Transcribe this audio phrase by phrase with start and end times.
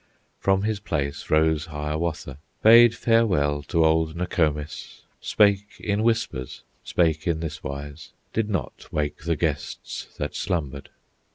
[0.39, 7.39] From his place rose Hiawatha, Bade farewell to old Nokomis, Spake in whispers, spake in
[7.39, 10.89] this wise, Did not wake the guests, that slumbered.